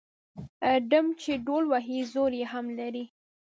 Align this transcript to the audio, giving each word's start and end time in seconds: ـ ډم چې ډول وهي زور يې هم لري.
ـ 0.45 0.89
ډم 0.89 1.05
چې 1.21 1.31
ډول 1.45 1.63
وهي 1.71 1.99
زور 2.13 2.31
يې 2.39 2.45
هم 2.53 2.65
لري. 2.79 3.05